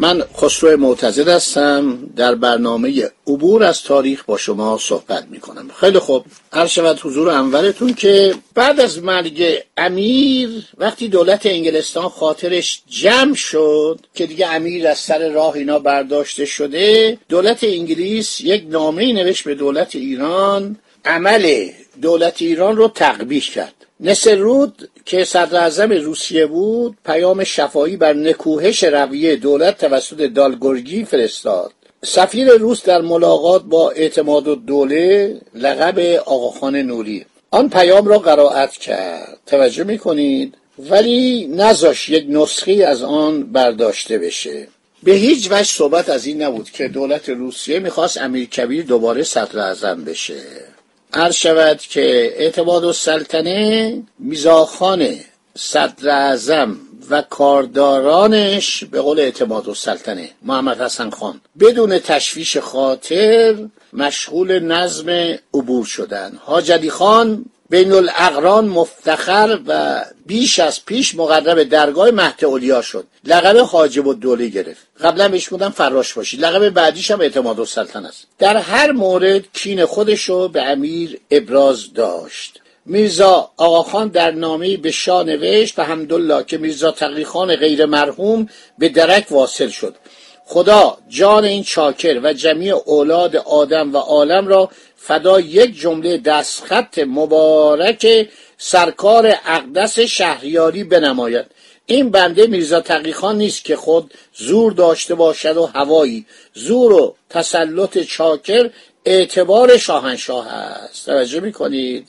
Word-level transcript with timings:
من 0.00 0.24
خسرو 0.36 0.76
معتزد 0.76 1.28
هستم. 1.28 1.98
در 2.16 2.34
برنامه 2.34 3.10
عبور 3.26 3.64
از 3.64 3.82
تاریخ 3.82 4.24
با 4.24 4.36
شما 4.36 4.78
صحبت 4.78 5.26
می 5.30 5.40
کنم 5.40 5.70
خیلی 5.80 5.98
خوب. 5.98 6.24
هر 6.52 6.66
شود 6.66 7.00
حضور 7.02 7.28
انورتون 7.28 7.94
که 7.94 8.34
بعد 8.54 8.80
از 8.80 9.02
مرگ 9.02 9.62
امیر 9.76 10.50
وقتی 10.78 11.08
دولت 11.08 11.46
انگلستان 11.46 12.08
خاطرش 12.08 12.82
جمع 12.88 13.34
شد 13.34 14.00
که 14.14 14.26
دیگه 14.26 14.46
امیر 14.46 14.88
از 14.88 14.98
سر 14.98 15.28
راه 15.28 15.54
اینا 15.54 15.78
برداشته 15.78 16.44
شده 16.44 17.18
دولت 17.28 17.64
انگلیس 17.64 18.40
یک 18.40 18.64
نامه 18.68 19.12
نوشت 19.12 19.44
به 19.44 19.54
دولت 19.54 19.96
ایران. 19.96 20.76
عمل 21.04 21.68
دولت 22.02 22.42
ایران 22.42 22.76
رو 22.76 22.88
تقبیح 22.88 23.42
کرد. 23.42 23.77
نسرود 24.00 24.88
که 25.04 25.24
صدر 25.24 25.86
روسیه 25.86 26.46
بود 26.46 26.96
پیام 27.04 27.44
شفایی 27.44 27.96
بر 27.96 28.12
نکوهش 28.12 28.84
رویه 28.84 29.36
دولت 29.36 29.78
توسط 29.78 30.16
دالگورگی 30.16 31.04
فرستاد. 31.04 31.72
سفیر 32.04 32.48
روس 32.48 32.84
در 32.84 33.00
ملاقات 33.00 33.62
با 33.64 33.90
اعتماد 33.90 34.48
و 34.48 34.54
دوله 34.54 35.40
لقب 35.54 35.98
آقاخان 36.26 36.76
نوری. 36.76 37.26
آن 37.50 37.68
پیام 37.68 38.06
را 38.06 38.18
قرائت 38.18 38.72
کرد. 38.72 39.38
توجه 39.46 39.84
می‌کنید؟ 39.84 40.54
ولی 40.78 41.46
نزاش 41.46 42.08
یک 42.08 42.26
نسخه 42.28 42.72
از 42.72 43.02
آن 43.02 43.52
برداشته 43.52 44.18
بشه. 44.18 44.68
به 45.02 45.12
هیچ 45.12 45.48
وجه 45.50 45.62
صحبت 45.62 46.08
از 46.08 46.26
این 46.26 46.42
نبود 46.42 46.70
که 46.70 46.88
دولت 46.88 47.28
روسیه 47.28 47.78
می‌خواست 47.78 48.18
امیر 48.18 48.48
کبیر 48.48 48.84
دوباره 48.84 49.22
صدر 49.22 49.94
بشه. 49.94 50.42
عرض 51.12 51.34
شود 51.34 51.80
که 51.80 52.32
اعتماد 52.36 52.84
و 52.84 52.92
سلطنه 52.92 54.02
میزاخان 54.18 55.14
صدر 55.56 56.08
اعظم 56.08 56.76
و 57.10 57.22
کاردارانش 57.22 58.84
به 58.84 59.00
قول 59.00 59.20
اعتماد 59.20 59.68
و 59.68 59.74
سلطنه. 59.74 60.30
محمد 60.42 60.80
حسن 60.80 61.10
خان. 61.10 61.40
بدون 61.60 61.98
تشویش 61.98 62.56
خاطر 62.56 63.56
مشغول 63.92 64.58
نظم 64.58 65.38
عبور 65.54 65.84
شدن. 65.84 66.38
حاجدی 66.44 66.90
خان 66.90 67.44
بین 67.70 67.92
الاقران 67.92 68.68
مفتخر 68.68 69.58
و 69.66 70.04
بیش 70.26 70.58
از 70.58 70.84
پیش 70.84 71.14
مقرب 71.14 71.62
درگاه 71.62 72.10
مهد 72.10 72.44
اولیا 72.44 72.82
شد. 72.82 73.06
لقب 73.24 73.56
حاجب 73.56 74.06
و 74.06 74.14
دوله 74.14 74.48
گرفت. 74.48 74.86
قبلا 75.00 75.28
بهش 75.28 75.48
بودم 75.48 75.70
فراش 75.70 76.14
باشی. 76.14 76.36
لقب 76.36 76.68
بعدیش 76.68 77.10
هم 77.10 77.20
اعتماد 77.20 77.58
و 77.58 77.64
سلطن 77.64 78.06
است. 78.06 78.26
در 78.38 78.56
هر 78.56 78.92
مورد 78.92 79.42
کین 79.52 79.84
خودش 79.84 80.24
رو 80.24 80.48
به 80.48 80.62
امیر 80.62 81.20
ابراز 81.30 81.92
داشت. 81.92 82.60
میرزا 82.86 83.50
آقاخان 83.56 84.08
در 84.08 84.30
نامه 84.30 84.76
به 84.76 84.90
شاه 84.90 85.24
نوشت 85.24 85.78
و 85.78 85.82
حمدالله 85.82 86.44
که 86.44 86.58
میرزا 86.58 86.90
تقریخان 86.90 87.56
غیر 87.56 87.86
مرحوم 87.86 88.48
به 88.78 88.88
درک 88.88 89.26
واصل 89.32 89.68
شد. 89.68 89.94
خدا 90.50 90.98
جان 91.08 91.44
این 91.44 91.62
چاکر 91.62 92.20
و 92.22 92.32
جمعی 92.32 92.70
اولاد 92.70 93.36
آدم 93.36 93.94
و 93.94 93.98
عالم 93.98 94.46
را 94.48 94.70
فدا 94.96 95.40
یک 95.40 95.80
جمله 95.80 96.18
دستخط 96.18 96.98
مبارک 96.98 98.28
سرکار 98.58 99.34
اقدس 99.46 99.98
شهریاری 99.98 100.84
بنماید. 100.84 101.44
این 101.86 102.10
بنده 102.10 102.46
میرزا 102.46 102.80
تقیخان 102.80 103.38
نیست 103.38 103.64
که 103.64 103.76
خود 103.76 104.14
زور 104.36 104.72
داشته 104.72 105.14
باشد 105.14 105.56
و 105.56 105.66
هوایی. 105.66 106.26
زور 106.54 106.92
و 106.92 107.14
تسلط 107.30 107.98
چاکر 107.98 108.70
اعتبار 109.04 109.76
شاهنشاه 109.76 110.48
است. 110.48 111.06
توجه 111.06 111.40
می‌کنید؟ 111.40 112.08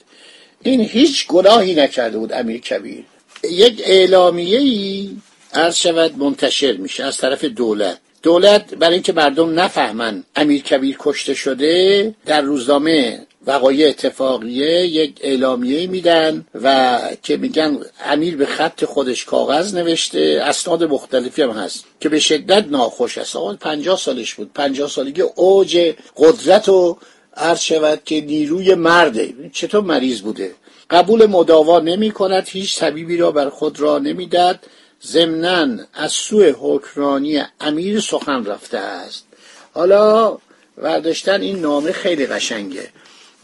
این 0.62 0.80
هیچ 0.80 1.26
گناهی 1.26 1.74
نکرده 1.74 2.18
بود 2.18 2.32
امیر 2.32 2.60
کبیر. 2.60 3.04
یک 3.44 3.82
اعلامیه 3.84 4.58
ای 4.58 5.10
عرض 5.54 5.76
شود 5.76 6.18
منتشر 6.18 6.72
میشه 6.72 7.04
از 7.04 7.16
طرف 7.16 7.44
دولت. 7.44 7.98
دولت 8.22 8.74
برای 8.74 8.94
اینکه 8.94 9.12
مردم 9.12 9.60
نفهمن 9.60 10.24
امیر 10.36 10.62
کبیر 10.62 10.96
کشته 10.98 11.34
شده 11.34 12.14
در 12.26 12.40
روزنامه 12.40 13.26
وقایع 13.46 13.88
اتفاقیه 13.88 14.86
یک 14.86 15.18
اعلامیه 15.20 15.86
میدن 15.86 16.44
و 16.62 16.98
که 17.22 17.36
میگن 17.36 17.80
امیر 18.04 18.36
به 18.36 18.46
خط 18.46 18.84
خودش 18.84 19.24
کاغذ 19.24 19.74
نوشته. 19.74 20.40
اسناد 20.44 20.84
مختلفی 20.84 21.42
هم 21.42 21.50
هست 21.50 21.84
که 22.00 22.08
به 22.08 22.18
شدت 22.18 22.66
ناخوش 22.66 23.18
است. 23.18 23.36
آقا 23.36 23.54
پنجاه 23.54 23.98
سالش 23.98 24.34
بود. 24.34 24.50
پنجاه 24.54 24.88
سالگی 24.88 25.22
اوج 25.22 25.94
قدرت 26.16 26.68
و 26.68 26.98
عرض 27.36 27.60
شود 27.60 28.00
که 28.04 28.20
نیروی 28.20 28.74
مرده. 28.74 29.34
چطور 29.52 29.80
مریض 29.80 30.20
بوده؟ 30.20 30.50
قبول 30.90 31.26
مداوا 31.26 31.80
نمی 31.80 32.10
کند 32.10 32.48
هیچ 32.48 32.78
طبیبی 32.78 33.16
را 33.16 33.30
بر 33.30 33.48
خود 33.48 33.80
را 33.80 33.98
نمی‌داد 33.98 34.58
ضمنا 35.06 35.78
از 35.94 36.12
سوی 36.12 36.54
حکرانی 36.60 37.42
امیر 37.60 38.00
سخن 38.00 38.44
رفته 38.44 38.78
است. 38.78 39.24
حالا 39.72 40.38
ورداشتن 40.78 41.40
این 41.40 41.60
نامه 41.60 41.92
خیلی 41.92 42.26
قشنگه. 42.26 42.88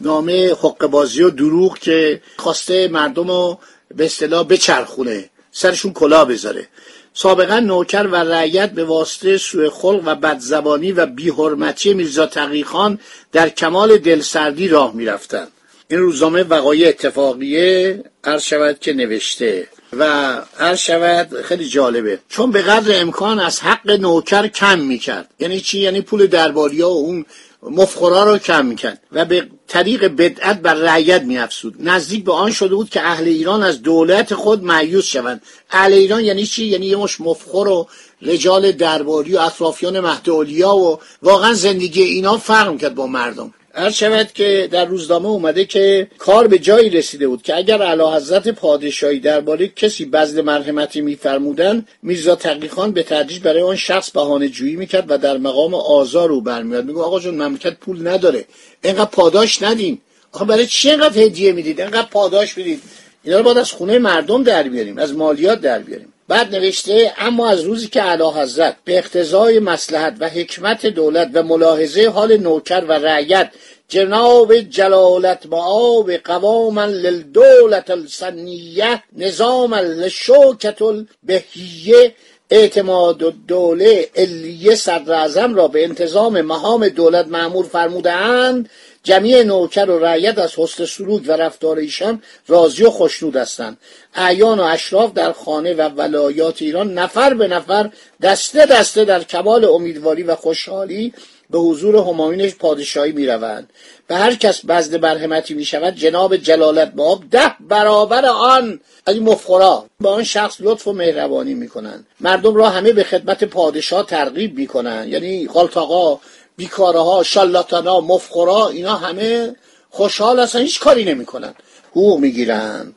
نامه 0.01 0.53
حق 0.53 0.85
بازی 0.85 1.23
و 1.23 1.29
دروغ 1.29 1.79
که 1.79 2.21
خواسته 2.37 2.87
مردم 2.87 3.27
رو 3.27 3.59
به 3.95 4.05
اصطلاح 4.05 4.43
بچرخونه 4.43 5.29
سرشون 5.51 5.93
کلا 5.93 6.25
بذاره. 6.25 6.67
سابقا 7.13 7.59
نوکر 7.59 8.07
و 8.07 8.15
رعیت 8.15 8.71
به 8.71 8.83
واسطه 8.83 9.37
سوء 9.37 9.69
خلق 9.69 10.01
و 10.05 10.15
بدزبانی 10.15 10.91
و 10.91 11.05
بیحرمتی 11.05 11.93
میرزا 11.93 12.25
تقیخان 12.25 12.99
در 13.31 13.49
کمال 13.49 13.97
دلسردی 13.97 14.67
راه 14.67 14.95
می‌رفتند. 14.95 15.51
این 15.87 15.99
روزنامه 15.99 16.43
وقایع 16.43 16.87
اتفاقیه 16.87 18.03
عرض 18.23 18.43
شود 18.43 18.79
که 18.79 18.93
نوشته. 18.93 19.67
و 19.93 20.33
هر 20.57 20.75
شود 20.75 21.41
خیلی 21.41 21.69
جالبه. 21.69 22.19
چون 22.29 22.51
به 22.51 22.61
قدر 22.61 23.01
امکان 23.01 23.39
از 23.39 23.59
حق 23.59 23.91
نوکر 23.91 24.47
کم 24.47 24.79
می‌کرد. 24.79 25.29
یعنی 25.39 25.59
چی؟ 25.59 25.79
یعنی 25.79 26.01
پول 26.01 26.27
درباری 26.27 26.81
ها 26.81 26.89
و 26.89 26.97
اون 26.97 27.25
مفخورا 27.63 28.23
رو 28.23 28.37
کم 28.37 28.65
می‌کرد. 28.65 29.01
و 29.11 29.25
به 29.25 29.47
طریق 29.67 30.07
بدعت 30.07 30.61
بر 30.61 30.73
رعیت 30.73 31.21
میافزود. 31.21 31.75
نزدیک 31.79 32.25
به 32.25 32.33
آن 32.33 32.51
شده 32.51 32.75
بود 32.75 32.89
که 32.89 33.01
اهل 33.01 33.23
ایران 33.23 33.63
از 33.63 33.81
دولت 33.81 34.33
خود 34.33 34.63
معیوس 34.63 35.05
شوند. 35.05 35.41
اهل 35.71 35.93
ایران 35.93 36.23
یعنی 36.23 36.45
چی؟ 36.45 36.65
یعنی 36.65 36.85
یه 36.85 36.97
مش 36.97 37.21
مفخور 37.21 37.67
و 37.67 37.87
رجال 38.21 38.71
درباری 38.71 39.35
و 39.35 39.39
اطرافیان 39.39 39.99
مهد 39.99 40.29
و 40.29 40.99
واقعا 41.21 41.53
زندگی 41.53 42.01
اینا 42.01 42.37
فرق 42.37 42.71
می‌کرد 42.71 42.95
با 42.95 43.07
مردم. 43.07 43.53
هر 43.77 43.89
شود 43.89 44.31
که 44.33 44.67
در 44.71 44.85
روزنامه 44.85 45.27
اومده 45.27 45.65
که 45.65 46.07
کار 46.17 46.47
به 46.47 46.59
جایی 46.59 46.89
رسیده 46.89 47.27
بود 47.27 47.41
که 47.41 47.57
اگر 47.57 47.81
اعلی 47.81 48.03
حضرت 48.15 48.47
پادشاهی 48.47 49.19
درباره 49.19 49.67
کسی 49.67 50.05
بذل 50.05 50.41
مرحمتی 50.41 51.01
میفرمودن 51.01 51.85
میرزا 52.03 52.35
تقیخان 52.35 52.91
به 52.91 53.03
تدریج 53.03 53.39
برای 53.39 53.61
آن 53.61 53.75
شخص 53.75 54.11
بهانه 54.11 54.49
جویی 54.49 54.75
می‌کرد 54.75 55.05
و 55.07 55.17
در 55.17 55.37
مقام 55.37 55.73
آزار 55.73 56.31
او 56.31 56.41
برمیاد 56.41 56.85
میگه 56.85 56.99
آقا 56.99 57.19
جون 57.19 57.35
مملکت 57.35 57.77
پول 57.77 58.07
نداره. 58.07 58.45
اینقدر 58.83 59.05
پاداش 59.05 59.61
ندین. 59.61 59.97
آخه 60.31 60.45
برای 60.45 60.67
چی 60.67 60.89
اینقدر 60.89 61.21
هدیه 61.21 61.51
می‌دید؟ 61.51 61.81
اینقدر 61.81 62.07
پاداش 62.11 62.57
می‌دید؟ 62.57 62.81
اینا 63.23 63.37
رو 63.37 63.43
باید 63.43 63.57
از 63.57 63.71
خونه 63.71 63.99
مردم 63.99 64.43
در 64.43 64.63
بیاریم 64.63 64.97
از 64.97 65.13
مالیات 65.13 65.61
در 65.61 65.79
بیاریم. 65.79 66.13
بعد 66.27 66.55
نوشته 66.55 67.13
اما 67.17 67.49
از 67.49 67.61
روزی 67.61 67.87
که 67.87 68.03
اعلی 68.03 68.23
حضرت 68.23 68.75
به 68.85 68.97
اقتضای 68.97 69.59
مسلحت 69.59 70.17
و 70.19 70.29
حکمت 70.29 70.85
دولت 70.85 71.29
و 71.33 71.43
ملاحظه 71.43 72.09
حال 72.09 72.37
نوکر 72.37 72.85
و 72.87 72.91
رعیت 72.91 73.51
جناب 73.87 74.55
جلالت 74.55 75.45
معاب 75.45 76.11
قواما 76.11 76.85
للدولت 76.85 77.89
السنیه 77.89 79.03
نظام 79.17 79.73
لشوکت 79.75 80.81
البهیه 80.81 82.13
اعتماد 82.49 83.23
و 83.23 83.31
دوله 83.47 84.09
علیه 84.15 84.75
صدر 84.75 85.47
را 85.47 85.67
به 85.67 85.83
انتظام 85.83 86.41
مهام 86.41 86.87
دولت 86.87 87.27
معمور 87.27 87.65
فرمودند 87.65 88.69
جمیع 89.07 89.43
نوکر 89.43 89.89
و 89.89 89.99
رعیت 89.99 90.37
از 90.37 90.53
حسن 90.57 90.85
سلوک 90.85 91.21
و 91.27 91.31
رفتار 91.31 91.77
ایشان 91.77 92.21
راضی 92.47 92.83
و 92.83 92.89
خوشنود 92.89 93.35
هستند. 93.35 93.77
اعیان 94.15 94.59
و 94.59 94.63
اشراف 94.63 95.13
در 95.13 95.31
خانه 95.31 95.73
و 95.73 95.89
ولایات 95.89 96.61
ایران 96.61 96.93
نفر 96.93 97.33
به 97.33 97.47
نفر 97.47 97.89
دسته 98.21 98.65
دسته 98.65 99.05
در 99.05 99.23
کمال 99.23 99.65
امیدواری 99.65 100.23
و 100.23 100.35
خوشحالی 100.35 101.13
به 101.49 101.59
حضور 101.59 101.95
هماینش 101.95 102.55
پادشاهی 102.55 103.11
می‌روند. 103.11 103.69
به 104.07 104.15
هر 104.15 104.35
کس 104.35 104.65
بزد 104.65 104.99
برهمتی 104.99 105.53
می 105.53 105.65
شود 105.65 105.95
جناب 105.95 106.37
جلالت 106.37 106.91
باب 106.93 107.23
ده 107.31 107.55
برابر 107.59 108.25
آن. 108.25 108.79
از 109.05 109.15
این 109.15 109.23
مفخورا 109.23 109.85
با 109.99 110.09
آن 110.13 110.23
شخص 110.23 110.57
لطف 110.59 110.87
و 110.87 110.93
مهربانی 110.93 111.53
می‌کنند. 111.53 112.07
مردم 112.19 112.55
را 112.55 112.69
همه 112.69 112.91
به 112.91 113.03
خدمت 113.03 113.43
پادشاه 113.43 114.05
ترغیب 114.05 114.57
می‌کنند. 114.57 115.07
یعنی 115.07 115.47
غالتاقا 115.47 116.19
بیکاره 116.57 116.99
ها 116.99 117.23
شالاتانا 117.23 117.99
مفخورا 117.99 118.67
اینا 118.67 118.95
همه 118.95 119.55
خوشحال 119.89 120.39
هستن 120.39 120.59
هیچ 120.59 120.79
کاری 120.79 121.05
نمی‌کنن. 121.05 121.55
حقوق 121.91 122.19
می‌گیرن. 122.19 122.93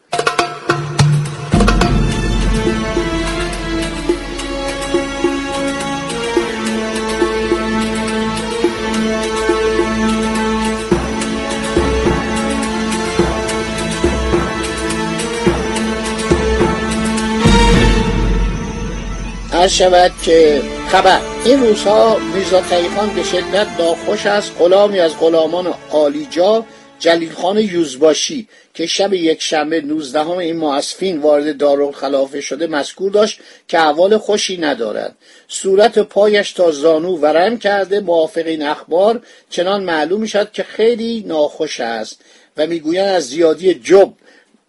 عرض 19.52 19.72
شود 19.72 20.12
که 20.22 20.62
خبر. 20.90 21.20
این 21.44 21.60
روزها 21.60 22.18
میرزا 22.34 22.62
خان 22.96 23.14
به 23.14 23.22
شدت 23.22 23.66
ناخوش 23.78 24.26
است. 24.26 24.52
غلامی 24.58 25.00
از 25.00 25.18
غلامان 25.18 25.74
عالیجا 25.90 26.64
جلیل 26.98 27.32
خان 27.32 27.58
یوزباشی 27.58 28.48
که 28.74 28.86
شب 28.86 29.14
یک 29.14 29.42
شنبه 29.42 29.80
19 29.80 30.28
این 30.30 30.56
ماه 30.56 30.82
وارد 31.02 31.90
خلافه 31.90 32.40
شده 32.40 32.66
مذکور 32.66 33.10
داشت 33.10 33.40
که 33.68 33.80
احوال 33.80 34.18
خوشی 34.18 34.56
ندارد. 34.56 35.16
صورت 35.48 35.98
پایش 35.98 36.52
تا 36.52 36.70
زانو 36.70 37.16
ورم 37.16 37.58
کرده. 37.58 38.00
موافق 38.00 38.46
این 38.46 38.62
اخبار 38.62 39.22
چنان 39.50 39.84
معلوم 39.84 40.26
شد 40.26 40.52
که 40.52 40.62
خیلی 40.62 41.24
ناخوش 41.26 41.80
است 41.80 42.20
و 42.56 42.66
می‌گویند 42.66 43.08
از 43.08 43.28
زیادی 43.28 43.74
جب 43.74 44.12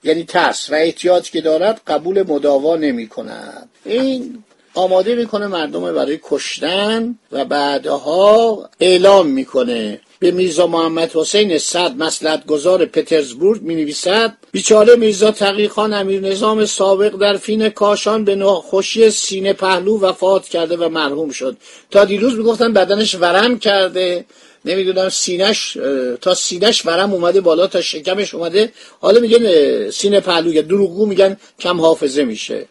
یعنی 0.03 0.23
ترس 0.23 0.69
و 0.69 0.73
احتیاط 0.73 1.29
که 1.29 1.41
دارد 1.41 1.81
قبول 1.87 2.23
مداوا 2.23 2.75
نمی 2.75 3.07
کند 3.07 3.69
این 3.85 4.43
آماده 4.73 5.15
می‌کنه 5.15 5.47
مردم 5.47 5.93
برای 5.93 6.19
کشتن 6.23 7.15
و 7.31 7.45
بعدها 7.45 8.69
اعلام 8.79 9.27
می‌کنه. 9.27 10.01
به 10.19 10.31
میرزا 10.31 10.67
محمد 10.67 11.11
حسین 11.15 11.57
صد 11.57 11.97
مسلط 11.97 12.45
گذار 12.45 12.85
پترزبورگ 12.85 13.61
می 13.61 13.75
نویسد 13.75 14.37
بیچاره 14.51 14.95
میرزا 14.95 15.31
تقیخان 15.31 15.93
امیر 15.93 16.21
نظام 16.21 16.65
سابق 16.65 17.15
در 17.15 17.37
فین 17.37 17.69
کاشان 17.69 18.25
به 18.25 18.35
ناخوشی 18.35 19.09
سینه 19.09 19.53
پهلو 19.53 19.99
وفات 19.99 20.45
کرده 20.47 20.77
و 20.77 20.89
مرحوم 20.89 21.29
شد. 21.29 21.57
تا 21.91 22.05
دیروز 22.05 22.37
می‌گفتن 22.37 22.73
بدنش 22.73 23.15
ورم 23.15 23.59
کرده. 23.59 24.25
نمی‌دونم 24.65 25.09
سینش 25.09 25.77
تا 26.21 26.35
سینش 26.35 26.85
ورم 26.85 27.13
اومده 27.13 27.41
بالا 27.41 27.67
تا 27.67 27.81
شکمش 27.81 28.33
اومده. 28.33 28.73
حالا 28.99 29.19
میگن 29.19 29.89
سینه 29.89 30.19
پهلو 30.19 30.61
دروغگو 30.61 31.05
میگن 31.05 31.37
کم 31.59 31.81
حافظه 31.81 32.23
میشه. 32.23 32.65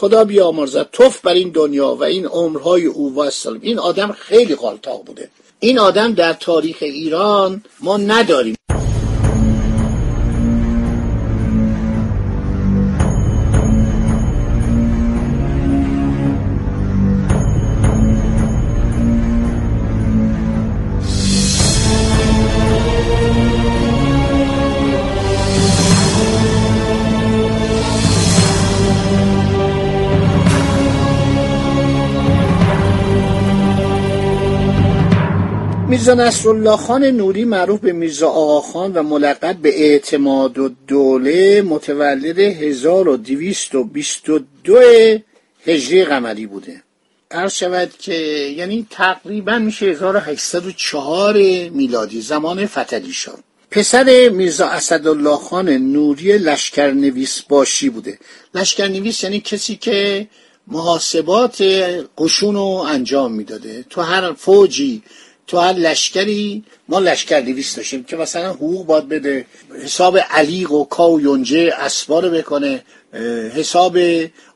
خدا 0.00 0.24
بیامرزد 0.24 0.88
توف 0.92 1.20
بر 1.20 1.32
این 1.32 1.50
دنیا 1.50 1.94
و 1.94 2.04
این 2.04 2.26
عمرهای 2.26 2.86
او 2.86 3.14
و 3.14 3.30
این 3.62 3.78
آدم 3.78 4.12
خیلی 4.12 4.54
غالطاق 4.54 5.04
بوده. 5.04 5.30
این 5.58 5.78
آدم 5.78 6.14
در 6.14 6.32
تاریخ 6.32 6.76
ایران 6.80 7.62
ما 7.80 7.96
نداریم. 7.96 8.56
میرزا 35.90 36.14
نصرالله 36.14 36.76
خان 36.76 37.04
نوری 37.04 37.44
معروف 37.44 37.80
به 37.80 37.92
میرزا 37.92 38.28
آقا 38.28 38.60
خان 38.60 38.92
و 38.92 39.02
ملقب 39.02 39.56
به 39.56 39.80
اعتماد 39.80 40.58
و 40.58 40.70
دوله 40.86 41.62
متولد 41.62 42.38
1222 42.38 44.78
هجری 45.66 46.04
قمری 46.04 46.46
بوده. 46.46 46.82
عرض 47.30 47.52
شود 47.52 47.90
که 47.98 48.14
یعنی 48.56 48.86
تقریبا 48.90 49.58
میشه 49.58 49.86
1804 49.86 51.38
میلادی 51.68 52.20
زمان 52.20 52.66
فتلیشان 52.66 53.38
پسر 53.70 54.28
میرزا 54.28 54.66
اسدالله 54.66 55.36
خان 55.36 55.68
نوری 55.68 56.38
لشکرنویس 56.38 57.42
باشی 57.42 57.90
بوده. 57.90 58.18
لشکرنویس 58.54 59.24
یعنی 59.24 59.40
کسی 59.40 59.76
که 59.76 60.28
محاسبات 60.66 61.62
قشون 62.18 62.54
رو 62.54 62.84
انجام 62.88 63.32
می‌داده. 63.32 63.84
تو 63.90 64.00
هر 64.00 64.32
فوجی 64.32 65.02
تو 65.50 65.58
هر 65.58 65.72
لشکری 65.72 66.64
ما 66.88 66.98
لشکر 66.98 67.40
دویست 67.40 67.76
داشتیم 67.76 68.04
که 68.04 68.16
مثلا 68.16 68.52
حقوق 68.52 68.86
باد 68.86 69.08
بده 69.08 69.46
حساب 69.84 70.18
علیق 70.18 70.72
و 70.72 70.84
کا 70.84 71.10
و 71.10 71.20
یونجه 71.20 71.72
اسبار 71.78 72.30
بکنه 72.30 72.84
حساب 73.54 73.98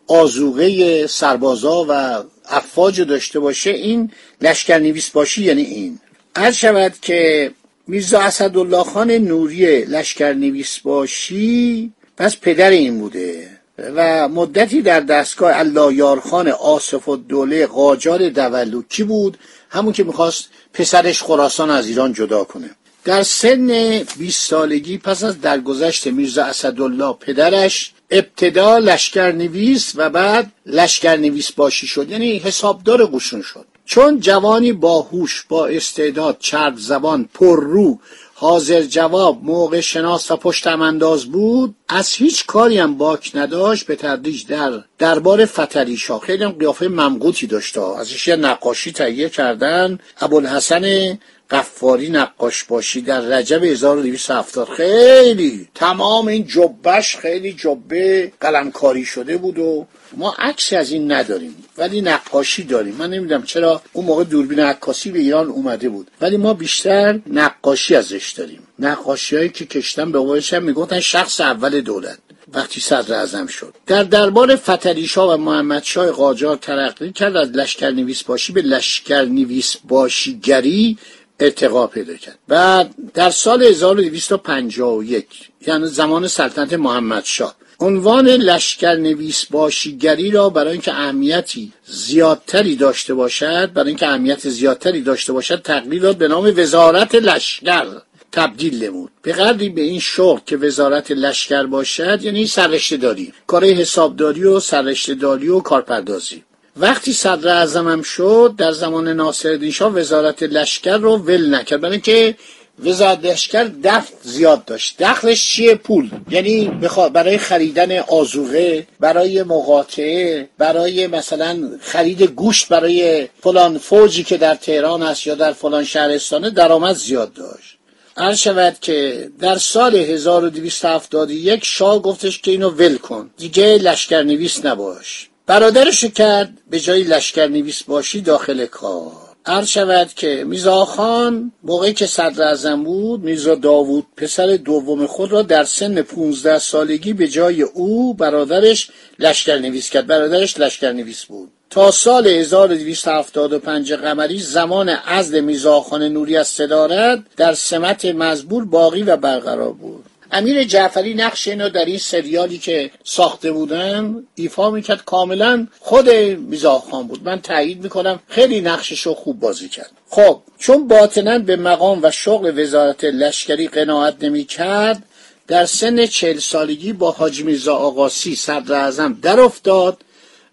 آزوغه 0.06 1.06
سربازا 1.06 1.87
و 1.88 2.23
افواج 2.49 3.00
داشته 3.00 3.41
باشه 3.41 3.70
این 3.70 4.11
لشکر 4.41 4.79
نویس 4.79 5.11
باشی 5.11 5.44
یعنی 5.44 5.62
این. 5.62 5.99
عرض 6.37 6.55
شود 6.55 6.94
که 7.02 7.50
میرزا 7.87 8.20
اسدالله 8.20 8.85
خان 8.85 9.11
نوری 9.11 9.85
لشکر 9.85 10.32
نویس 10.32 10.79
باشی 10.79 11.93
پس 12.17 12.37
پدر 12.37 12.70
این 12.70 12.99
بوده. 12.99 13.54
و 13.79 14.29
مدتی 14.29 14.82
در 14.82 15.00
دستگاه 15.00 15.59
الله 15.59 15.94
یارخان 15.94 16.49
آصف 16.49 17.09
و 17.09 17.17
دوله 17.17 17.67
قاجار 17.67 18.29
دولوکی 18.29 19.05
بود؟ 19.05 19.38
همون 19.71 19.93
که 19.93 20.05
می‌خواست 20.05 20.49
پسرش 20.73 21.23
خراسان 21.23 21.71
از 21.71 21.87
ایران 21.87 22.12
جدا 22.12 22.44
کنه. 22.44 22.71
در 23.05 23.23
سن 23.23 23.99
20 24.19 24.50
سالگی 24.50 24.99
پس 24.99 25.25
از 25.25 25.41
درگذشت 25.41 26.06
میرزا 26.06 26.44
اسدالله 26.44 27.12
پدرش 27.12 27.93
ابتدا 28.11 28.79
لشکر 28.79 29.32
نویس 29.32 29.93
و 29.94 30.10
بعد 30.10 30.53
لشکر 30.67 31.17
نویس 31.17 31.53
باشی 31.53 31.87
شد. 31.87 32.10
یعنی 32.10 32.39
حسابدار 32.39 33.06
قشون 33.06 33.43
شد. 33.43 33.67
چون 33.84 34.20
جوانی 34.20 34.72
باهوش 34.72 35.44
با 35.49 35.67
استعداد 35.67 36.37
چرب 36.41 36.75
زبان 36.79 37.29
پر 37.34 37.60
رو 37.60 37.99
حاضر 38.36 38.82
جواب 38.82 39.44
موقع 39.44 39.81
شناس 39.81 40.31
و 40.31 40.36
پشتم 40.36 40.82
انداز 40.82 41.24
بود 41.24 41.74
از 41.88 42.12
هیچ 42.12 42.46
کاری 42.46 42.79
هم 42.79 42.98
باک 42.98 43.31
نداشت 43.34 43.86
به 43.86 43.96
تدریج 43.96 44.46
در 44.46 44.84
دربار 44.98 45.44
فتریشا 45.44 46.19
خیلی 46.19 46.44
هم 46.44 46.53
قیافه 46.53 46.88
ممقوتی 46.88 47.46
داشته 47.46 47.81
ازش 47.81 48.29
یه 48.29 48.36
نقاشی 48.36 48.93
تهیه 48.93 49.29
کردن. 49.29 49.98
ابوالحسن 50.20 51.19
قفاری 51.55 52.11
نقاش 52.11 52.65
باشی 52.65 53.01
در 53.01 53.20
رجب 53.20 53.65
1270 53.65 54.69
خیلی. 54.69 55.69
تمام 55.75 56.29
این 56.29 56.46
جبش 56.46 57.17
خیلی 57.17 57.53
جبه 57.53 58.32
قلمکاری 58.41 59.05
شده 59.05 59.37
بود 59.37 59.58
و 59.58 59.87
ما 60.17 60.34
عکسی 60.39 60.77
از 60.77 60.91
این 60.91 61.13
نداریم 61.13 61.55
ولی 61.79 62.01
نقاشی 62.01 62.63
داریم. 62.65 62.94
من 62.94 63.11
نمی‌دونم 63.11 63.43
چرا 63.43 63.82
اون 63.93 64.06
موقع 64.06 64.25
دوربین 64.25 64.61
عکاسی 64.61 65.11
به 65.11 65.19
ایران 65.19 65.46
اومده 65.46 65.89
بود 65.89 66.11
ولی 66.20 66.37
ما 66.37 66.55
بیشتر 66.55 67.20
نقاشی 67.27 67.94
ازش 67.94 68.34
داریم. 68.37 68.63
نقاشی 68.79 69.37
هایی 69.37 69.49
که 69.49 69.67
کشتن 69.67 70.13
به 70.13 70.19
قولش 70.19 70.55
هم 70.55 70.63
می‌گفتن 70.63 71.01
شخص 71.01 71.41
اول 71.41 71.81
دولت. 71.81 72.19
وقتی 72.53 72.81
صدر 72.81 73.15
اعظم 73.15 73.46
شد. 73.46 73.75
در 73.87 74.03
دربار 74.03 74.56
فتریشا 74.56 75.34
و 75.34 75.37
محمدشاه 75.37 76.11
قاجار 76.11 76.56
ترقی 76.56 77.13
کرد 77.13 77.37
از 77.37 77.49
لشکر 77.49 77.91
نویس 77.91 78.23
باشی. 78.23 78.53
به 78.53 78.63
لشکر 78.63 79.23
نویس 79.23 79.77
باشیگری 79.89 80.99
ارتقا 81.41 81.86
پیدا 81.86 82.14
کرد. 82.14 82.38
بعد 82.48 82.94
در 83.14 83.31
سال 83.31 83.62
1251 83.62 85.26
یعنی 85.67 85.86
زمان 85.86 86.29
سلطنت 86.29 86.72
محمدشاه 86.72 87.55
عنوان 87.81 88.29
لشکر 88.29 88.94
نویس 88.94 89.44
باشیگری 89.44 90.31
را 90.31 90.48
برای 90.48 90.72
اینکه 90.72 90.93
اهمیتی 90.93 91.72
زیادتری 91.86 92.76
داشته 92.76 93.14
باشد 93.14 93.72
برای 93.72 93.88
اینکه 93.88 94.08
اهمیت 94.08 94.48
زیادتری 94.48 95.03
داشته 95.03 95.32
باشد 95.32 95.62
تغییر 95.62 96.03
داد 96.03 96.17
به 96.17 96.29
نام 96.29 96.53
وزارت 96.56 97.14
لشکر 97.14 97.86
تبدیل 98.32 98.84
نمود. 98.84 99.10
به 99.22 99.32
قدری 99.32 99.69
به 99.69 99.82
این 99.82 100.00
شغل 100.00 100.41
که 100.46 100.56
وزارت 100.56 101.10
لشکر 101.10 101.67
باشد 101.67 102.22
یعنی 102.22 102.46
سررشته 102.46 102.96
داری 102.96 103.32
کار 103.46 103.64
حسابداری 103.64 104.44
و 104.44 104.60
سررشته 104.60 105.14
داری 105.14 105.48
و 105.48 105.60
کارپردازی. 105.60 106.43
وقتی 106.77 107.13
صدر 107.13 107.49
اعظمم 107.49 108.03
شد 108.03 108.55
در 108.59 108.73
زمان 108.73 109.09
ناصرالدین 109.09 109.71
شاه 109.71 109.93
وزارت 109.93 110.43
لشکر 110.43 110.97
رو 110.97 111.17
ول 111.17 111.55
نکرد. 111.55 111.81
برای 111.81 111.93
اینکه 111.93 112.37
وزارت 112.85 113.25
لشکر 113.25 113.65
دخل 113.65 114.15
زیاد 114.23 114.65
داشت. 114.65 115.03
دخلش 115.03 115.53
چیه؟ 115.53 115.75
پول. 115.75 116.11
یعنی 116.31 116.69
بخواد 116.69 117.13
برای 117.13 117.39
خریدن 117.39 117.99
آزوغه 117.99 118.87
برای 119.01 119.43
مقاطعه 119.43 120.49
برای 120.59 121.07
مثلا 121.07 121.79
خرید 121.81 122.23
گوشت 122.23 122.69
برای 122.69 123.29
فلان 123.43 123.79
فوجی 123.79 124.25
که 124.25 124.37
در 124.37 124.55
تهران 124.55 125.03
است 125.03 125.27
یا 125.27 125.35
در 125.35 125.53
فلان 125.53 125.85
شهرستانه 125.85 126.51
درآمد 126.51 126.97
زیاد 126.97 127.33
داشت. 127.33 127.79
عرض 128.17 128.39
شود 128.39 128.77
که 128.81 129.29
در 129.41 129.59
سال 129.59 129.97
1271 129.97 131.61
شاه 131.65 132.03
گفتش 132.03 132.39
که 132.39 132.51
اینو 132.51 132.71
ول 132.71 132.97
کن. 132.97 133.31
دیگه 133.37 133.79
لشکر 133.79 134.23
نویس 134.23 134.65
نباش. 134.65 135.29
برادرش 135.46 136.05
کرد 136.05 136.53
به 136.70 136.81
جای 136.81 137.03
لشکر 137.03 137.46
نویس 137.46 137.82
باشی 137.82 138.20
داخل 138.20 138.67
کار. 138.67 139.13
عرض 139.46 139.69
شود 139.69 140.15
که 140.15 140.44
میزا 140.46 140.84
خان 140.84 141.53
موقعی 141.63 141.93
که 141.93 142.06
صدر 142.06 142.77
بود 142.77 143.22
میزا 143.22 143.55
داوود 143.55 144.06
پسر 144.17 144.46
دوم 144.46 145.06
خود 145.06 145.32
را 145.32 145.43
در 145.43 145.65
سن 145.65 146.03
15 146.03 146.58
سالگی 146.58 147.13
به 147.13 147.29
جای 147.29 147.63
او 147.63 148.15
برادرش 148.15 148.91
لشکر 149.19 149.58
نویس 149.58 149.91
کرد. 149.91 150.06
برادرش 150.06 150.58
لشکر 150.58 150.93
نویس 150.93 151.24
بود. 151.24 151.51
تا 151.70 151.91
سال 151.91 152.27
1275 152.27 153.93
قمری 153.93 154.41
زمان 154.41 154.89
عزل 154.89 155.41
میزاخان 155.41 156.03
نوری 156.03 156.36
از 156.36 156.48
صدارت 156.48 157.22
در 157.36 157.55
سمت 157.55 158.05
مزبور 158.05 158.65
باقی 158.65 159.03
و 159.03 159.17
برقرار 159.17 159.72
بود. 159.72 160.04
امیر 160.36 160.64
جعفری 160.64 161.14
نقش 161.14 161.48
اینو 161.48 161.69
در 161.69 161.84
این 161.84 161.98
سریالی 161.98 162.58
که 162.58 162.91
ساخته 163.05 163.53
بودن 163.53 164.26
ایفا 164.34 164.70
می‌کرد. 164.70 165.05
کاملا 165.05 165.67
خود 165.81 166.10
میزاخان 166.10 167.06
بود. 167.06 167.24
من 167.24 167.41
تایید 167.41 167.82
می‌کنم 167.82 168.20
خیلی 168.29 168.60
نقششو 168.60 169.14
خوب 169.14 169.41
بازی 169.41 169.69
کرد. 169.69 169.91
خب 170.08 170.41
چون 170.58 170.88
باطنا 170.88 171.38
به 171.38 171.56
مقام 171.56 172.00
و 172.03 172.10
شغل 172.10 172.62
وزارت 172.62 173.05
لشکری 173.05 173.69
قناعت 173.69 174.24
نمی‌کرد 174.24 175.03
در 175.46 175.64
سن 175.67 176.06
چهل 176.06 176.38
سالگی 176.38 176.93
با 176.93 177.10
حاج 177.10 177.43
میرزا 177.43 177.74
آقاسی 177.74 178.36
صدر 178.36 178.74
اعظم 178.74 179.19
در 179.22 179.41
افتاد 179.41 180.05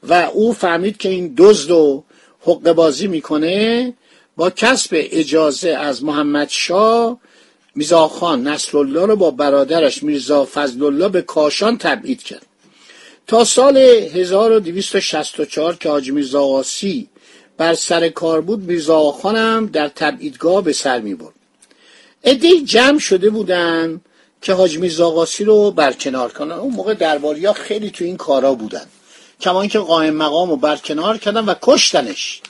و 0.03 0.13
او 0.13 0.53
فهمید 0.53 0.97
که 0.97 1.09
این 1.09 1.33
دزد 1.37 1.71
و 1.71 2.03
حق 2.41 2.71
بازی 2.71 3.07
می‌کنه 3.07 3.93
با 4.37 4.49
کسب 4.49 4.89
اجازه 4.91 5.69
از 5.69 6.03
محمد 6.03 6.49
شاه 6.49 7.19
میرزا 7.75 8.07
خان 8.07 8.47
نصرالله 8.47 9.05
رو 9.05 9.15
با 9.15 9.31
برادرش 9.31 10.03
میرزا 10.03 10.47
فضل 10.53 10.83
الله 10.83 11.09
به 11.09 11.21
کاشان 11.21 11.77
تبعید 11.77 12.23
کرد. 12.23 12.45
تا 13.27 13.43
سال 13.43 13.77
1264 13.77 15.75
که 15.75 15.89
حاج 15.89 16.11
میرزا 16.11 16.43
آسی 16.43 17.07
بر 17.57 17.73
سر 17.73 18.09
کار 18.09 18.41
بود 18.41 18.59
میرزا 18.59 19.11
خان 19.11 19.35
هم 19.35 19.65
در 19.65 19.87
تبعیدگاه 19.87 20.63
به 20.63 20.73
سر 20.73 20.99
می 20.99 21.15
برد 21.15 21.33
ادهی 22.23 22.61
جمع 22.61 22.99
شده 22.99 23.29
بودن 23.29 24.01
که 24.41 24.53
حاج 24.53 24.77
میرزا 24.77 25.25
رو 25.39 25.71
برکنار 25.71 26.31
کنن. 26.31 26.51
اون 26.51 26.73
موقع 26.73 26.93
درباری 26.93 27.45
ها 27.45 27.53
خیلی 27.53 27.89
تو 27.89 28.03
این 28.03 28.17
کارا 28.17 28.53
بودن. 28.53 28.85
کما 29.41 29.67
که 29.67 29.79
قائم 29.79 30.15
مقام 30.15 30.49
رو 30.49 30.55
برکنار 30.55 31.17
کردن 31.17 31.45
و 31.45 31.53
کشتنش. 31.61 32.41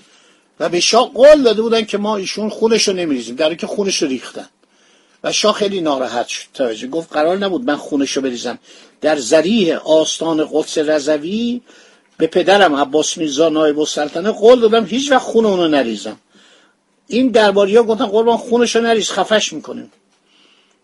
و 0.60 0.70
به 0.70 0.80
شاه 0.80 1.12
قول 1.14 1.44
داده 1.44 1.62
بودن 1.62 1.86
که 1.86 1.98
ما 1.98 2.18
ایشون 2.18 2.50
خونش 2.50 2.88
رو 2.88 2.94
نمیریزیم 2.94 3.36
در 3.36 3.56
که 3.56 3.68
خونش 3.68 4.02
رو 4.02 4.08
ریختن. 4.08 4.50
و 5.24 5.32
شاه 5.32 5.54
خیلی 5.54 5.82
ناراحت 5.82 6.28
شد. 6.28 6.48
توجه 6.54 6.88
گفت 6.88 7.14
قرار 7.14 7.38
نبود 7.38 7.66
من 7.66 7.76
خونش 7.76 8.12
رو 8.12 8.22
بریزم. 8.22 8.60
در 9.02 9.16
زریح 9.16 9.78
آستان 9.78 10.50
قدس 10.52 10.78
رضوی 10.78 11.62
به 12.18 12.28
پدرم 12.28 12.76
عباس 12.76 13.18
میرزا 13.18 13.50
نایب 13.50 13.80
السلطنه 13.80 14.32
قول 14.32 14.60
دادم 14.60 14.86
هیچ 14.86 15.12
وقت 15.12 15.22
خون 15.22 15.46
اونو 15.46 15.68
نریزم. 15.68 16.18
این 17.08 17.30
درباری 17.30 17.76
ها 17.76 17.84
گفتن 17.84 18.06
قربان 18.06 18.38
خونش 18.38 18.76
رو 18.76 18.82
نریز 18.82 19.12
خفش 19.12 19.54
می‌کنیم. 19.54 19.92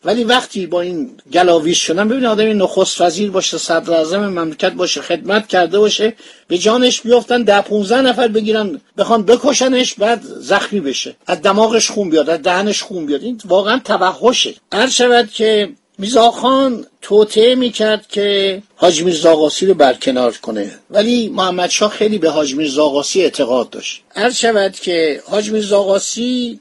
ولی 0.07 0.23
وقتی 0.23 0.65
با 0.65 0.81
این 0.81 1.09
گلاویز 1.33 1.77
شدن 1.77 2.07
ببین 2.07 2.25
آدمی 2.25 2.53
نخست 2.53 3.01
وزیر 3.01 3.31
باشه 3.31 3.57
صدر 3.57 3.93
اعظم 3.93 4.27
مملکت 4.27 4.71
باشه 4.71 5.01
خدمت 5.01 5.47
کرده 5.47 5.79
باشه 5.79 6.13
به 6.47 6.57
جانش 6.57 7.01
بیافتن 7.01 7.43
ده 7.43 7.61
15 7.61 8.01
نفر 8.01 8.27
بگیرن 8.27 8.81
بخوان 8.97 9.23
بکشنش 9.23 9.93
بعد 9.93 10.21
زخمی 10.39 10.79
بشه. 10.79 11.15
از 11.27 11.41
دماغش 11.41 11.91
خون 11.91 12.09
بیاد 12.09 12.29
از 12.29 12.41
دهنش 12.41 12.83
خون 12.83 13.05
بیاد. 13.05 13.23
این 13.23 13.41
واقعا 13.45 13.81
توحشه. 13.85 14.53
هر 14.73 14.87
شود 14.87 15.31
که 15.31 15.69
میزاخان 15.97 16.85
توطعه 17.01 17.55
می‌کرد 17.55 18.07
که 18.07 18.61
حاج 18.75 19.03
میرزا 19.03 19.49
رو 19.61 19.73
برکنار 19.73 20.31
کنه. 20.41 20.71
ولی 20.89 21.29
محمد 21.29 21.69
شاه 21.69 21.91
خیلی 21.91 22.17
به 22.17 22.29
حاج 22.29 22.55
میرزا 22.55 23.03
اعتقاد 23.15 23.69
داشت. 23.69 24.01
هر 24.15 24.31
شود 24.31 24.73
که 24.73 25.21
حاج 25.25 25.51
میرزا 25.51 25.83
قاسی 25.83 26.59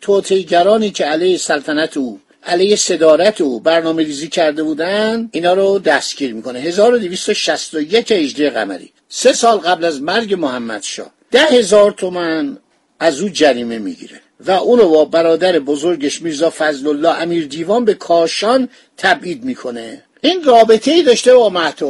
گرانی 0.49 0.91
که 0.91 1.05
علیه 1.05 1.39
سلطنت 1.39 1.97
او 1.97 2.21
علیه 2.47 2.77
صدارت 2.77 3.41
او 3.41 3.61
برنامه 3.61 4.03
ریزی 4.03 4.29
کرده 4.29 4.63
بودن 4.63 5.29
اینا 5.33 5.55
رو 5.55 5.79
دستگیر 5.79 6.35
می‌کنه. 6.35 6.59
1261 6.59 8.13
هجری 8.13 8.51
قمری. 8.51 8.93
سه 9.09 9.33
سال 9.33 9.59
قبل 9.59 9.85
از 9.85 10.03
مرگ 10.03 10.35
محمد 10.35 10.83
شاه 10.83 11.11
ده 11.31 11.45
هزار 11.45 11.93
تومن 11.93 12.59
از 13.01 13.21
او 13.21 13.29
جریمه 13.29 13.79
می‌گیره 13.79 14.21
و 14.41 14.51
اونو 14.51 14.89
با 14.89 15.05
برادر 15.05 15.59
بزرگش 15.59 16.23
میرزا 16.23 16.51
فضل 16.51 16.89
الله 16.89 17.23
امیر 17.23 17.47
دیوان 17.47 17.85
به 17.85 17.95
کاشان 17.95 18.69
تبعید 18.97 19.45
می‌کنه. 19.45 20.03
این 20.21 20.45
رابطه 20.45 20.91
ای 20.91 21.03
داشته 21.03 21.35
با 21.35 21.49
مهد 21.49 21.83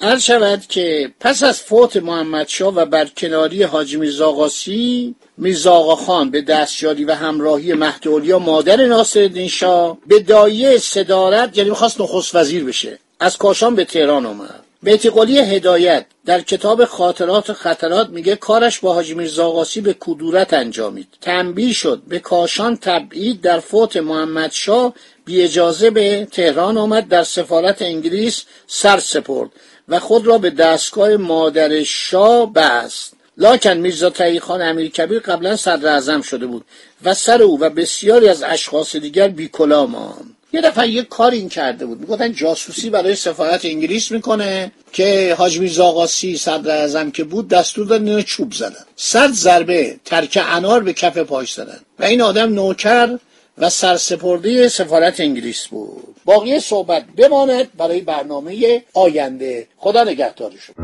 عرض 0.00 0.22
شود 0.22 0.66
که 0.66 1.12
پس 1.20 1.42
از 1.42 1.60
فوت 1.60 1.96
محمد 1.96 2.48
شاه 2.48 2.74
و 2.74 2.86
برکناری 2.86 3.62
حاجی 3.62 3.96
میرزا 3.96 4.32
قاسی 4.32 5.14
میرزا 5.36 5.96
خان 5.96 6.30
به 6.30 6.40
دستیاری 6.42 7.04
و 7.04 7.12
همراهی 7.12 7.72
مهد 7.72 8.08
مادر 8.32 8.86
ناصرالدین 8.86 9.48
شاه 9.48 9.98
به 10.06 10.20
دایه 10.20 10.78
صدارت 10.78 11.58
یعنی 11.58 11.70
می‌خواست 11.70 12.00
نخست 12.00 12.34
وزیر 12.34 12.64
بشه. 12.64 12.98
از 13.20 13.36
کاشان 13.36 13.74
به 13.74 13.84
تهران 13.84 14.26
آمد. 14.26 14.64
بیتی 14.82 15.10
قلی 15.10 15.38
هدایت 15.38 16.06
در 16.26 16.40
کتاب 16.40 16.84
خاطرات 16.84 17.50
و 17.50 17.52
خطرات 17.52 18.08
میگه 18.08 18.36
کارش 18.36 18.80
با 18.80 18.94
حاجی 18.94 19.14
میرزا 19.14 19.64
به 19.82 19.96
کدورت 20.00 20.52
انجامید. 20.54 21.08
تنبیه 21.20 21.72
شد. 21.72 22.02
به 22.08 22.18
کاشان 22.18 22.76
تبعید 22.76 23.40
در 23.40 23.60
فوت 23.60 23.96
محمد 23.96 24.52
شاه 24.52 24.94
بی 25.24 25.42
اجازه 25.42 25.90
به 25.90 26.28
تهران 26.32 26.78
آمد 26.78 27.08
در 27.08 27.22
سفارت 27.22 27.82
انگلیس 27.82 28.44
سر 28.66 28.98
سپرد. 28.98 29.50
و 29.88 29.98
خود 29.98 30.26
را 30.26 30.38
به 30.38 30.50
دستگاه 30.50 31.16
مادر 31.16 31.82
شاه 31.82 32.52
بست. 32.52 33.12
لاکن 33.38 33.76
میرزا 33.76 34.12
خان 34.40 34.62
امیر 34.62 34.90
کبیر 34.90 35.18
قبلا 35.18 35.56
صدر 35.56 36.20
شده 36.20 36.46
بود 36.46 36.64
و 37.04 37.14
سر 37.14 37.42
او 37.42 37.60
و 37.60 37.70
بسیاری 37.70 38.28
از 38.28 38.42
اشخاص 38.42 38.96
دیگر 38.96 39.28
بیکلا 39.28 39.86
ماند. 39.86 40.34
یه 40.52 40.60
دفعه 40.60 40.88
یه 40.88 41.02
کار 41.02 41.30
این 41.30 41.48
کرده 41.48 41.86
بود. 41.86 42.00
می‌گفتن 42.00 42.32
جاسوسی 42.32 42.90
برای 42.90 43.14
سفارت 43.14 43.64
انگلیس 43.64 44.10
می‌کنه 44.10 44.72
که 44.92 45.34
حاج 45.38 45.58
میرزا 45.58 45.92
قاسی 45.92 46.36
صدر 46.36 46.70
اعظم 46.70 47.10
که 47.10 47.24
بود 47.24 47.48
دستور 47.48 47.86
داد 47.86 48.20
چوب 48.20 48.52
زدن. 48.52 48.84
صد 48.96 49.32
ضربه 49.32 49.96
ترک 50.04 50.44
انار 50.50 50.82
به 50.82 50.92
کف 50.92 51.18
پاش 51.18 51.52
زدن. 51.52 51.80
و 51.98 52.04
این 52.04 52.22
آدم 52.22 52.54
نوکر 52.54 53.18
و 53.60 53.70
سرسپرده 53.70 54.68
سفارت 54.68 55.20
انگلیس 55.20 55.66
بود. 55.66 56.16
باقی 56.24 56.60
صحبت 56.60 57.04
بماند 57.16 57.76
برای 57.76 58.00
برنامه 58.00 58.82
آینده. 58.94 59.66
خدا 59.76 60.04
نگهدارشون 60.04 60.74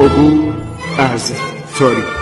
عبور 0.00 0.54
از 0.98 1.32
تاریخ. 1.78 2.21